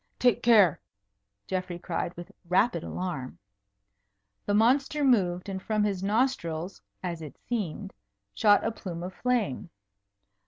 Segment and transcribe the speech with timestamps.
[0.17, 0.79] "Take care!"
[1.45, 3.37] Geoffrey cried, with rapid alarm.
[4.47, 7.93] The monster moved, and from his nostrils (as it seemed)
[8.33, 9.69] shot a plume of flame.